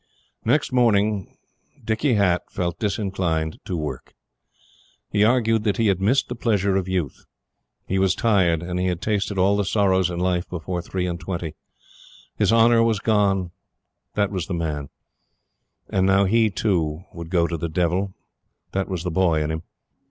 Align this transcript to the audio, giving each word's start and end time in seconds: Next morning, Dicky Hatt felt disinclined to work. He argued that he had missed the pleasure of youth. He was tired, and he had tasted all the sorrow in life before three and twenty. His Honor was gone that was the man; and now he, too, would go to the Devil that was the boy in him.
Next 0.43 0.71
morning, 0.71 1.37
Dicky 1.85 2.15
Hatt 2.15 2.49
felt 2.49 2.79
disinclined 2.79 3.59
to 3.65 3.77
work. 3.77 4.15
He 5.11 5.23
argued 5.23 5.63
that 5.65 5.77
he 5.77 5.85
had 5.89 6.01
missed 6.01 6.27
the 6.27 6.33
pleasure 6.33 6.75
of 6.75 6.87
youth. 6.87 7.25
He 7.85 7.99
was 7.99 8.15
tired, 8.15 8.63
and 8.63 8.79
he 8.79 8.87
had 8.87 8.99
tasted 8.99 9.37
all 9.37 9.55
the 9.55 9.63
sorrow 9.63 9.99
in 10.03 10.17
life 10.19 10.49
before 10.49 10.81
three 10.81 11.05
and 11.05 11.19
twenty. 11.19 11.53
His 12.35 12.51
Honor 12.51 12.81
was 12.81 12.97
gone 12.97 13.51
that 14.15 14.31
was 14.31 14.47
the 14.47 14.55
man; 14.55 14.89
and 15.87 16.07
now 16.07 16.25
he, 16.25 16.49
too, 16.49 17.03
would 17.13 17.29
go 17.29 17.45
to 17.45 17.55
the 17.55 17.69
Devil 17.69 18.15
that 18.71 18.87
was 18.89 19.03
the 19.03 19.11
boy 19.11 19.43
in 19.43 19.51
him. 19.51 19.61